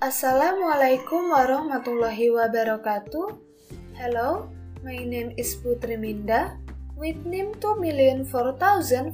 [0.00, 3.36] Assalamualaikum warahmatullahi wabarakatuh.
[4.00, 4.48] Hello,
[4.80, 6.56] my name is Putri Minda
[6.96, 9.12] with NIM 2,004,571.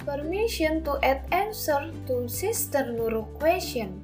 [0.00, 4.00] Permission to add answer to Sister Nurul question.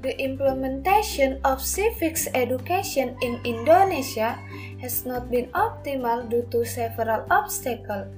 [0.00, 4.40] The implementation of civics education in Indonesia
[4.80, 8.08] has not been optimal due to several obstacles.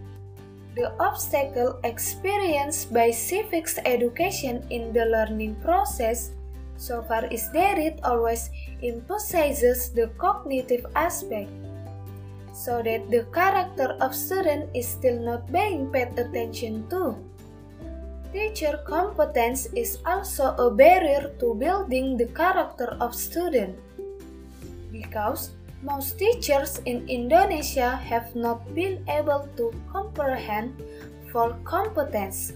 [0.76, 6.36] The obstacle experienced by civics education in the learning process
[6.76, 8.50] so far is that it always
[8.84, 11.48] emphasizes the cognitive aspect,
[12.52, 17.16] so that the character of student is still not being paid attention to.
[18.36, 23.72] Teacher competence is also a barrier to building the character of student.
[24.92, 30.72] Because most teachers in Indonesia have not been able to comprehend
[31.32, 32.52] full competence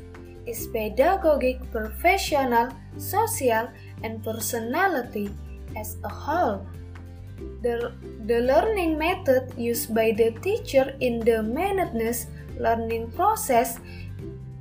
[0.46, 3.68] is pedagogic, professional, social,
[4.02, 5.30] and personality
[5.76, 6.66] as a whole.
[7.62, 7.92] The,
[8.26, 12.26] the learning method used by the teacher in the managed
[12.58, 13.78] learning process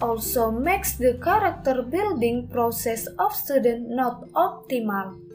[0.01, 5.28] also makes the character building process of student not optimal.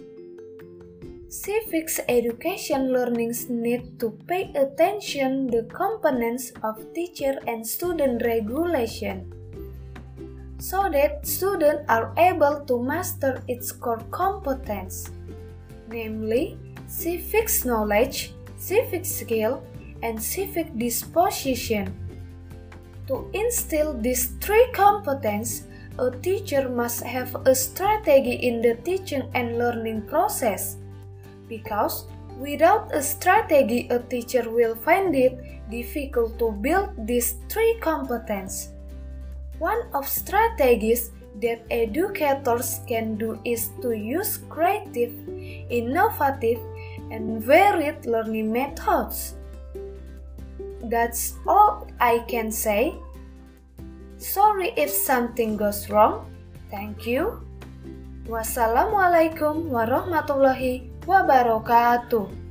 [1.35, 9.27] Civics education learnings need to pay attention the components of teacher and student regulation
[10.61, 15.11] so that students are able to master its core competence,
[15.89, 19.61] namely civics knowledge, civic skill,
[20.05, 21.91] and civic disposition.
[23.09, 25.67] To instill these three competences,
[25.99, 30.77] a teacher must have a strategy in the teaching and learning process.
[31.49, 32.07] Because
[32.39, 35.39] without a strategy, a teacher will find it
[35.71, 38.69] difficult to build these three competences.
[39.59, 41.11] One of strategies
[41.43, 45.15] that educators can do is to use creative,
[45.71, 46.61] innovative,
[47.11, 49.35] and varied learning methods.
[50.85, 52.95] That's all I can say.
[54.19, 56.31] Sorry if something goes wrong.
[56.71, 57.41] Thank you.
[58.25, 62.44] Wassalamualaikum warahmatullahi wabarakatuh.